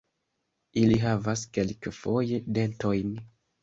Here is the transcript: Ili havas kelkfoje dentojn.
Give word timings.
Ili 0.85 0.97
havas 1.03 1.45
kelkfoje 1.59 2.43
dentojn. 2.61 3.19